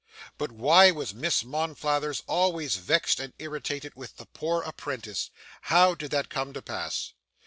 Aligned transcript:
But 0.39 0.51
why 0.51 0.89
was 0.89 1.13
Miss 1.13 1.43
Monflathers 1.43 2.23
always 2.25 2.77
vexed 2.77 3.19
and 3.19 3.33
irritated 3.37 3.93
with 3.95 4.17
the 4.17 4.25
poor 4.25 4.63
apprentice 4.63 5.29
how 5.69 5.93
did 5.93 6.09
that 6.09 6.27
come 6.27 6.53
to 6.53 6.61
pass? 6.63 7.13